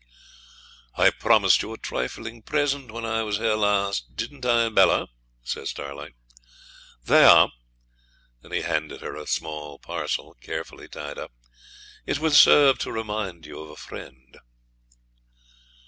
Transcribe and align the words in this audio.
'I 0.95 1.11
promised 1.11 1.61
you 1.61 1.71
a 1.73 1.77
trifling 1.77 2.41
present 2.41 2.89
when 2.89 3.05
I 3.05 3.21
was 3.21 3.37
here 3.37 3.53
last, 3.53 4.15
didn't 4.15 4.47
I, 4.47 4.67
Bella?' 4.69 5.09
says 5.43 5.69
Starlight. 5.69 6.15
'There.' 7.03 7.49
He 8.49 8.61
handed 8.61 9.01
her 9.01 9.15
a 9.15 9.27
small 9.27 9.77
parcel 9.77 10.35
carefully 10.41 10.87
tied 10.87 11.19
up. 11.19 11.33
'It 12.07 12.17
will 12.17 12.31
serve 12.31 12.79
to 12.79 12.91
remind 12.91 13.45
you 13.45 13.59
of 13.59 13.69
a 13.69 13.75
friend.' 13.75 14.39